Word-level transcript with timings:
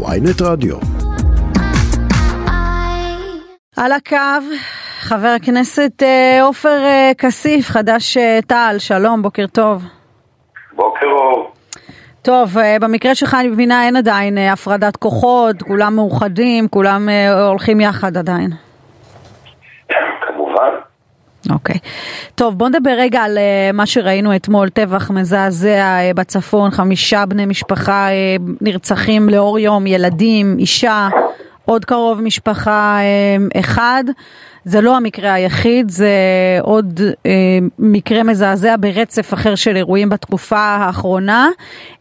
ויינט 0.00 0.42
רדיו. 0.42 0.76
על 3.76 3.92
הקו, 3.92 4.16
חבר 5.00 5.34
הכנסת 5.36 6.02
אה, 6.02 6.42
עופר 6.42 6.78
אה, 6.84 7.10
כסיף, 7.18 7.68
חד"ש 7.70 8.16
אה, 8.16 8.38
תע"ל, 8.46 8.78
שלום, 8.78 9.22
בוקר 9.22 9.46
טוב. 9.46 9.82
בוקר 10.72 11.06
אור. 11.06 11.52
טוב, 12.22 12.56
במקרה 12.80 13.14
שלך 13.14 13.36
אני 13.40 13.48
מבינה 13.48 13.86
אין 13.86 13.96
עדיין 13.96 14.38
הפרדת 14.38 14.96
כוחות, 14.96 15.62
כולם 15.62 15.96
מאוחדים, 15.96 16.68
כולם 16.68 17.08
הולכים 17.48 17.80
יחד 17.80 18.16
עדיין. 18.16 18.50
כמובן. 20.26 20.91
אוקיי. 21.52 21.78
טוב, 22.34 22.58
בוא 22.58 22.68
נדבר 22.68 22.90
רגע 22.90 23.20
על 23.20 23.38
מה 23.72 23.86
שראינו 23.86 24.36
אתמול, 24.36 24.68
טבח 24.68 25.10
מזעזע 25.10 26.12
בצפון, 26.14 26.70
חמישה 26.70 27.26
בני 27.26 27.46
משפחה 27.46 28.08
נרצחים 28.60 29.28
לאור 29.28 29.58
יום, 29.58 29.86
ילדים, 29.86 30.56
אישה. 30.58 31.08
עוד 31.64 31.84
קרוב 31.84 32.20
משפחה 32.20 32.98
אחד. 33.60 34.04
זה 34.64 34.80
לא 34.80 34.96
המקרה 34.96 35.32
היחיד, 35.32 35.88
זה 35.88 36.10
עוד 36.62 37.00
אה, 37.26 37.30
מקרה 37.78 38.22
מזעזע 38.22 38.74
ברצף 38.80 39.34
אחר 39.34 39.54
של 39.54 39.76
אירועים 39.76 40.08
בתקופה 40.08 40.58
האחרונה. 40.58 41.48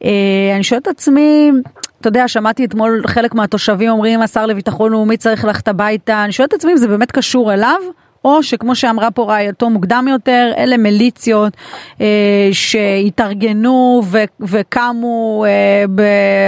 אה, 0.04 0.09
אני 0.55 0.63
שואלת 0.63 0.84
את 0.84 0.88
עצמי, 0.88 1.52
אתה 1.99 2.07
יודע, 2.07 2.27
שמעתי 2.27 2.65
אתמול 2.65 3.02
חלק 3.07 3.34
מהתושבים 3.35 3.90
אומרים, 3.90 4.21
השר 4.21 4.45
לביטחון 4.45 4.91
לאומי 4.91 5.18
צריך 5.18 5.45
ללכת 5.45 5.68
הביתה, 5.68 6.23
אני 6.23 6.31
שואלת 6.31 6.49
את 6.49 6.59
עצמי 6.59 6.71
אם 6.71 6.77
זה 6.77 6.88
באמת 6.88 7.12
קשור 7.12 7.54
אליו, 7.54 7.79
או 8.25 8.43
שכמו 8.43 8.75
שאמרה 8.75 9.11
פה 9.11 9.23
רעייתו 9.23 9.70
מוקדם 9.70 10.05
יותר, 10.09 10.52
אלה 10.57 10.77
מיליציות 10.77 11.53
אה, 12.02 12.49
שהתארגנו 12.52 14.02
ו- 14.05 14.43
וקמו, 14.52 15.45
אה, 15.48 15.84
ב, 15.95 16.02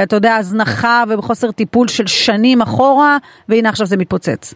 אתה 0.04 0.16
יודע, 0.16 0.36
הזנחה 0.36 1.04
ובחוסר 1.10 1.52
טיפול 1.52 1.88
של 1.88 2.08
שנים 2.08 2.62
אחורה, 2.62 3.18
והנה 3.50 3.70
עכשיו 3.70 3.88
זה 3.88 3.98
מתפוצץ. 3.98 4.54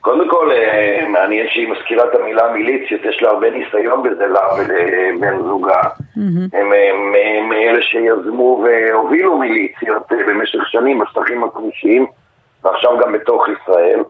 קודם 0.00 0.30
כל, 0.30 0.50
אה, 0.52 1.08
מעניין 1.08 1.46
שהיא 1.50 1.68
מזכירה 1.68 2.04
את 2.04 2.14
המילה 2.14 2.52
מיליציות, 2.52 3.00
יש 3.04 3.22
לה 3.22 3.30
הרבה 3.30 3.50
ניסיון 3.50 4.02
בזה, 4.02 4.26
לה 4.26 4.40
ולבן 4.58 5.42
זוגה. 5.42 5.82
הם 6.52 6.68
מאלה 7.48 7.82
שיזמו 7.82 8.64
והובילו 8.64 9.38
מיליציות 9.38 10.12
אה, 10.12 10.16
במשך 10.26 10.58
שנים 10.66 10.98
בשטחים 10.98 11.44
הכבושים, 11.44 12.06
ועכשיו 12.64 12.90
גם 12.98 13.12
בתוך 13.12 13.46
ישראל. 13.48 14.00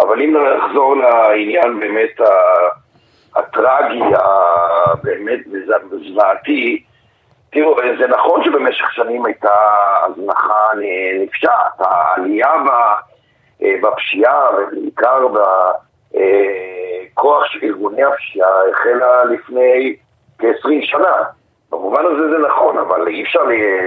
אבל 0.00 0.22
אם 0.22 0.36
נחזור 0.36 0.96
לעניין 0.96 1.80
באמת 1.80 2.20
הטרגי, 3.36 4.02
הבאמת 4.14 5.40
זוועתי, 6.08 6.82
תראו, 7.52 7.76
זה 7.98 8.06
נכון 8.06 8.44
שבמשך 8.44 8.92
שנים 8.92 9.26
הייתה 9.26 9.54
הזנחה 10.06 10.70
נפשעת, 11.22 11.80
העלייה 11.80 12.52
בפשיעה 13.60 14.48
ובעיקר 14.58 15.26
בכוח 16.12 17.44
של 17.44 17.58
ארגוני 17.62 18.04
הפשיעה 18.04 18.48
החלה 18.70 19.24
לפני 19.24 19.96
כ-20 20.38 20.82
שנה. 20.82 21.22
במובן 21.72 22.02
הזה 22.06 22.30
זה 22.30 22.38
נכון, 22.48 22.78
אבל 22.78 23.08
אי 23.08 23.22
אפשר 23.22 23.40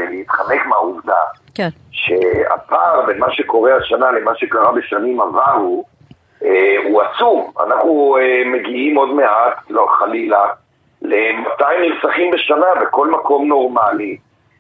להתחמק 0.10 0.66
מהעובדה 0.66 1.22
כן. 1.56 1.70
שהפער 1.92 3.06
בין 3.06 3.20
מה 3.20 3.32
שקורה 3.32 3.76
השנה 3.76 4.12
למה 4.12 4.32
שקרה 4.36 4.72
בשנים 4.72 5.22
עברו 5.22 5.84
אה, 5.88 5.93
הוא 6.86 7.02
עצום. 7.02 7.52
אנחנו 7.68 8.18
אה, 8.18 8.44
מגיעים 8.46 8.96
עוד 8.96 9.10
מעט, 9.10 9.70
לא 9.70 9.88
חלילה, 10.00 10.46
ל-200 11.02 11.66
נרצחים 11.82 12.32
בשנה 12.32 12.68
בכל 12.82 13.12
מקום 13.12 13.48
נורמלי. 13.48 14.18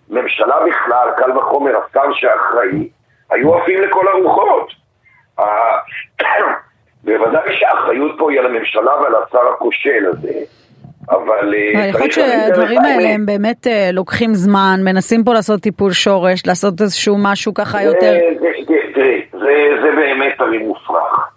ממשלה 0.09 0.55
בכלל, 0.69 1.09
קל 1.17 1.37
וחומר, 1.37 1.71
השר 1.77 2.13
שאחראי, 2.13 2.89
היו 3.29 3.55
עפים 3.55 3.81
לכל 3.81 4.05
הרוחות. 4.07 4.71
בוודאי 7.03 7.57
שהאחריות 7.59 8.15
פה 8.17 8.31
היא 8.31 8.39
על 8.39 8.45
הממשלה 8.45 8.91
ועל 9.01 9.15
השר 9.15 9.47
הכושל 9.55 10.05
הזה. 10.05 10.33
אבל... 11.09 11.53
אה, 11.53 11.87
יכול 11.87 12.01
להיות 12.01 12.11
שהדברים 12.11 12.81
האלה 12.81 13.09
הם 13.09 13.25
באמת 13.25 13.67
לוקחים 13.93 14.33
זמן, 14.33 14.79
מנסים 14.83 15.23
פה 15.23 15.33
לעשות 15.33 15.61
טיפול 15.61 15.91
שורש, 15.91 16.47
לעשות 16.47 16.81
איזשהו 16.81 17.15
משהו 17.19 17.53
ככה 17.53 17.83
יותר... 17.83 18.13
תראי, 18.19 18.41
זה 19.81 19.91
באמת 19.95 20.39
הרי 20.39 20.57
מופרך. 20.57 21.32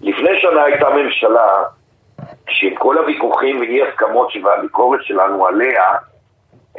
לפני 0.00 0.40
שנה 0.40 0.62
הייתה 0.62 0.90
ממשלה 0.90 1.64
שעם 2.48 2.74
כל 2.74 2.98
הוויכוחים 2.98 3.60
ואי 3.60 3.82
הסכמות 3.82 4.32
והביקורת 4.44 5.00
שלנו 5.02 5.46
עליה, 5.46 5.84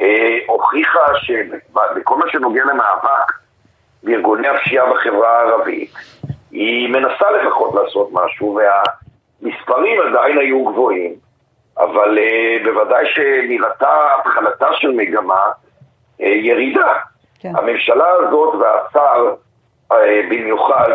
אה, 0.00 0.38
הוכיחה 0.46 1.06
שבכל 1.14 2.16
מה 2.16 2.24
שנוגע 2.28 2.64
למאבק 2.64 3.32
בארגוני 4.02 4.48
הפשיעה 4.48 4.92
בחברה 4.92 5.38
הערבית, 5.38 5.94
היא 6.50 6.88
מנסה 6.88 7.30
לפחות 7.30 7.74
לעשות 7.74 8.08
משהו, 8.12 8.58
והמספרים 8.58 10.00
עדיין 10.00 10.38
היו 10.38 10.64
גבוהים, 10.64 11.14
אבל 11.78 12.18
אה, 12.18 12.56
בוודאי 12.64 13.04
שנראתה 13.06 14.08
התחלתה 14.20 14.66
של 14.72 14.92
מגמה 14.92 15.42
אה, 16.20 16.26
ירידה. 16.26 16.92
כן. 17.40 17.56
הממשלה 17.56 18.06
הזאת 18.08 18.54
והשר 18.54 19.34
אה, 19.92 20.20
במיוחד, 20.30 20.90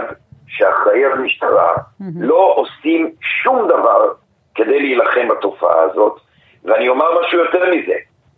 שאחראי 0.47 1.05
על 1.05 1.11
המשטרה, 1.11 1.73
mm-hmm. 1.75 2.03
לא 2.15 2.53
עושים 2.55 3.11
שום 3.21 3.67
דבר 3.67 4.13
כדי 4.55 4.79
להילחם 4.79 5.27
בתופעה 5.27 5.81
הזאת, 5.81 6.19
ואני 6.63 6.89
אומר 6.89 7.05
משהו 7.21 7.39
יותר 7.39 7.63
מזה, 7.71 7.95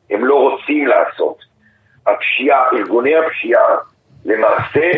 הם 0.09 0.25
לא 0.25 0.35
רוצים 0.35 0.87
לעשות. 0.87 1.37
הפשיעה, 2.07 2.63
ארגוני 2.73 3.15
הפשיעה, 3.15 3.75
למעשה 4.25 4.91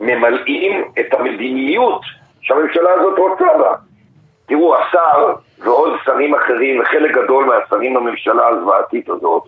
ממלאים 0.00 0.84
את 1.00 1.14
המדיניות 1.14 2.00
שהממשלה 2.40 2.90
הזאת 2.90 3.18
רוצה 3.18 3.58
בה. 3.58 3.74
תראו, 4.46 4.76
השר 4.76 5.34
ועוד 5.58 5.92
שרים 6.04 6.34
אחרים, 6.34 6.80
וחלק 6.80 7.14
גדול 7.14 7.44
מהשרים 7.44 7.94
בממשלה 7.94 8.48
הזוועתית 8.48 9.08
הזאת, 9.08 9.42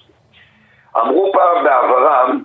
אמרו 0.96 1.32
פעם 1.32 1.64
בעברם 1.64 2.42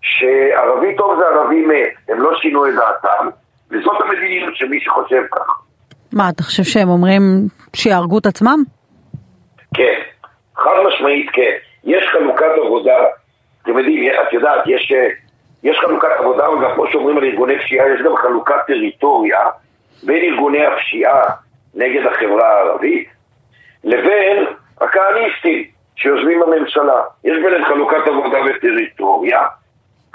שערבי 0.00 0.96
טוב 0.96 1.18
זה 1.18 1.26
ערבי 1.26 1.66
מת, 1.66 1.92
הם 2.08 2.20
לא 2.20 2.36
שינו 2.36 2.66
את 2.66 2.74
דעתם, 2.74 3.28
וזאת 3.70 4.00
המדיניות 4.00 4.56
של 4.56 4.68
מי 4.68 4.80
שחושב 4.80 5.22
כך. 5.32 5.62
מה, 6.12 6.28
אתה 6.28 6.42
חושב 6.42 6.62
שהם 6.62 6.88
אומרים 6.88 7.22
שיהרגו 7.76 8.18
את 8.18 8.26
עצמם? 8.26 8.62
כן, 9.74 10.00
חד 10.56 10.74
משמעית 10.88 11.30
כן. 11.32 11.52
יש 11.84 12.06
חלוקת 12.12 12.52
עבודה, 12.64 12.96
אתם 13.62 13.78
יודעים, 13.78 14.12
את 14.28 14.32
יודעת, 14.32 14.66
יש, 14.66 14.92
יש 15.62 15.78
חלוקת 15.78 16.08
עבודה, 16.18 16.50
וגם 16.50 16.74
כמו 16.74 16.86
שאומרים 16.92 17.18
על 17.18 17.24
ארגוני 17.24 17.58
פשיעה, 17.58 17.88
יש 17.88 18.00
גם 18.02 18.16
חלוקת 18.16 18.54
טריטוריה 18.66 19.40
בין 20.02 20.24
ארגוני 20.24 20.66
הפשיעה 20.66 21.22
נגד 21.74 22.06
החברה 22.06 22.48
הערבית, 22.48 23.08
לבין 23.84 24.46
הכהניסטים 24.80 25.64
שיושבים 25.96 26.40
בממשלה. 26.40 27.02
יש 27.24 27.38
ביניהם 27.44 27.64
חלוקת 27.64 28.06
עבודה 28.06 28.38
וטריטוריה, 28.46 29.40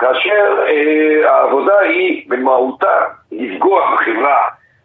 כאשר 0.01 0.65
אה, 0.67 1.29
העבודה 1.29 1.79
היא 1.79 2.29
במהותה 2.29 3.01
לפגוע 3.31 3.95
בחברה 3.95 4.37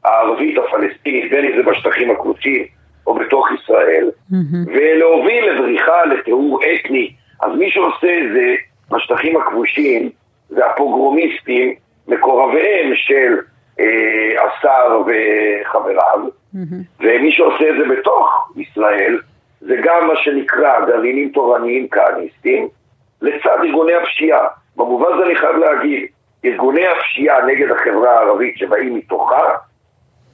הערבית 0.04 0.58
הפלסטינית, 0.58 1.30
בין 1.30 1.44
אם 1.44 1.52
זה 1.56 1.70
בשטחים 1.70 2.10
הכבושים 2.10 2.66
או 3.06 3.14
בתוך 3.14 3.48
ישראל, 3.52 4.10
mm-hmm. 4.30 4.34
ולהוביל 4.66 5.50
לבריחה, 5.50 6.04
לטיהור 6.04 6.60
אתני. 6.74 7.12
אז 7.42 7.52
מי 7.58 7.70
שעושה 7.70 8.18
את 8.18 8.32
זה 8.32 8.54
בשטחים 8.90 9.36
הכבושים 9.36 10.10
זה 10.48 10.66
הפוגרומיסטים, 10.66 11.74
מקורביהם 12.08 12.92
של 12.94 13.36
אה, 13.80 14.44
השר 14.44 15.02
וחבריו, 15.06 16.20
mm-hmm. 16.54 17.00
ומי 17.00 17.32
שעושה 17.32 17.70
את 17.70 17.74
זה 17.78 17.94
בתוך 17.94 18.52
ישראל 18.56 19.18
זה 19.60 19.76
גם 19.84 20.06
מה 20.06 20.16
שנקרא 20.16 20.86
גרעינים 20.86 21.28
תורניים 21.28 21.88
כהניסטים, 21.88 22.68
לצד 23.22 23.58
ארגוני 23.64 23.94
הפשיעה. 23.94 24.46
במובן 24.76 25.06
הזה 25.14 25.26
אני 25.26 25.36
חייב 25.36 25.56
להגיד, 25.56 26.06
ארגוני 26.44 26.86
הפשיעה 26.86 27.46
נגד 27.46 27.70
החברה 27.70 28.10
הערבית 28.10 28.58
שבאים 28.58 28.94
מתוכה, 28.94 29.56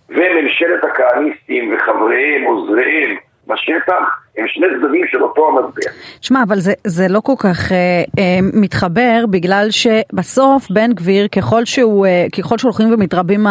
וממשלת 0.08 0.84
הכהניסטים 0.84 1.74
וחבריהם, 1.74 2.42
עוזריהם, 2.42 3.16
בשטח, 3.46 4.22
הם 4.38 4.44
שני 4.48 4.66
צדדים 4.78 5.04
של 5.10 5.22
אותו 5.22 5.48
המטבע. 5.48 5.92
שמע, 6.20 6.42
אבל 6.42 6.60
זה, 6.60 6.72
זה 6.86 7.08
לא 7.08 7.20
כל 7.20 7.32
כך 7.38 7.72
אה, 7.72 7.76
אה, 8.18 8.38
מתחבר, 8.54 9.24
בגלל 9.30 9.66
שבסוף 9.70 10.70
בן 10.70 10.92
גביר, 10.92 11.28
ככל 11.28 11.64
שהוא, 11.64 12.06
אה, 12.06 12.26
ככל 12.36 12.58
שהולכים 12.58 12.94
ומתרבים 12.94 13.46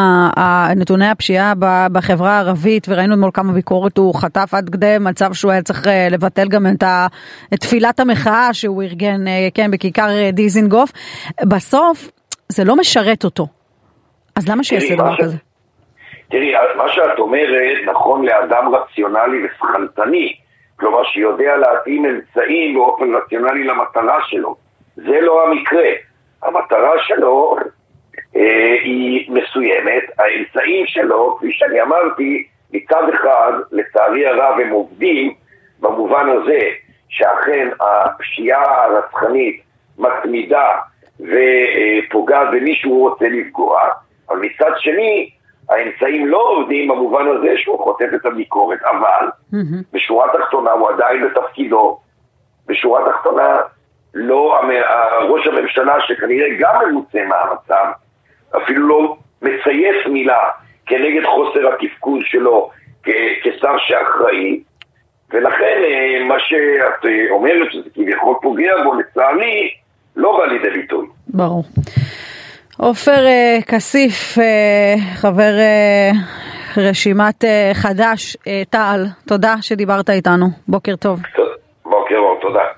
נתוני 0.75 1.09
הפשיעה 1.09 1.53
בחברה 1.91 2.31
הערבית, 2.31 2.87
וראינו 2.89 3.13
אתמול 3.13 3.31
כמה 3.33 3.53
ביקורת 3.53 3.97
הוא 3.97 4.15
חטף 4.15 4.53
עד 4.53 4.69
כדי 4.69 4.95
מצב 4.99 5.33
שהוא 5.33 5.51
היה 5.51 5.61
צריך 5.61 5.87
אה, 5.87 6.07
לבטל 6.11 6.47
גם 6.47 6.67
את, 6.67 6.83
ה, 6.83 7.07
את 7.53 7.59
תפילת 7.59 7.99
המחאה 7.99 8.53
שהוא 8.53 8.83
ארגן, 8.83 9.27
אה, 9.27 9.47
כן, 9.53 9.71
בכיכר 9.71 10.09
אה, 10.09 10.31
דיזינגוף, 10.31 10.91
בסוף 11.43 12.11
זה 12.49 12.63
לא 12.63 12.75
משרת 12.75 13.23
אותו. 13.23 13.47
אז 14.35 14.47
למה 14.49 14.63
שיעשה 14.63 14.95
דבר 14.95 15.15
כזה? 15.17 15.37
תראי, 16.31 16.53
מה 16.75 16.89
שאת 16.89 17.19
אומרת 17.19 17.77
נכון 17.85 18.25
לאדם 18.25 18.75
רציונלי 18.75 19.45
ושכלתני, 19.45 20.35
כלומר 20.79 21.03
שיודע 21.03 21.57
להתאים 21.57 22.05
אמצעים 22.05 22.73
באופן 22.73 23.15
רציונלי 23.15 23.63
למטרה 23.63 24.19
שלו. 24.23 24.55
זה 24.95 25.21
לא 25.21 25.47
המקרה. 25.47 25.89
המטרה 26.43 26.91
שלו 26.99 27.57
אה, 28.35 28.75
היא 28.83 29.31
מסוימת, 29.31 30.03
האמצעים 30.19 30.85
שלו, 30.87 31.35
כפי 31.37 31.51
שאני 31.51 31.81
אמרתי, 31.81 32.47
מצד 32.73 33.03
אחד, 33.13 33.53
לצערי 33.71 34.27
הרב 34.27 34.59
הם 34.59 34.69
עובדים 34.69 35.33
במובן 35.79 36.29
הזה 36.29 36.59
שאכן 37.09 37.69
הפשיעה 37.79 38.85
הרצחנית 38.85 39.61
מתמידה 39.97 40.69
ופוגעת 41.19 42.47
במי 42.51 42.75
שהוא 42.75 43.09
רוצה 43.09 43.25
לפגוע, 43.29 43.81
אבל 44.29 44.39
מצד 44.39 44.71
שני, 44.77 45.29
האמצעים 45.71 46.27
לא 46.27 46.49
עובדים 46.49 46.87
במובן 46.87 47.27
הזה 47.27 47.53
שהוא 47.57 47.83
חוטף 47.83 48.07
את 48.15 48.25
הביקורת, 48.25 48.79
אבל 48.83 49.27
mm-hmm. 49.53 49.83
בשורה 49.93 50.25
התחתונה 50.25 50.71
הוא 50.71 50.89
עדיין 50.89 51.27
בתפקידו, 51.27 51.99
בשורה 52.67 53.01
התחתונה 53.09 53.57
לא, 54.13 54.61
ראש 55.29 55.47
הממשלה 55.47 55.95
שכנראה 56.07 56.47
גם 56.59 56.75
ממוצא 56.89 57.19
מהמצב, 57.25 57.85
אפילו 58.57 58.87
לא 58.87 59.15
מצייף 59.41 60.07
מילה 60.07 60.39
כנגד 60.85 61.25
חוסר 61.25 61.73
התפקוד 61.73 62.21
שלו 62.25 62.69
כשר 63.43 63.77
שאחראי, 63.77 64.63
ולכן 65.33 65.81
אה, 65.83 66.25
מה 66.27 66.35
שאת 66.39 67.05
אה, 67.05 67.25
אומרת 67.29 67.71
שזה 67.71 67.89
כביכול 67.95 68.35
פוגע 68.41 68.83
בו, 68.83 68.93
לצערי, 68.93 69.71
לא 70.15 70.37
בא 70.37 70.45
לידי 70.45 70.69
ביטוי. 70.69 71.07
ברור. 71.27 71.63
עופר 72.83 73.25
אה, 73.25 73.57
כסיף, 73.67 74.37
חבר 75.15 75.53
רשימת 76.77 77.43
חד"ש, 77.73 78.37
תע"ל, 78.69 79.05
תודה 79.27 79.55
שדיברת 79.61 80.09
איתנו. 80.09 80.45
בוקר 80.67 80.95
טוב. 80.95 81.19
בוקר 81.85 82.15
טוב, 82.15 82.37
תודה. 82.41 82.71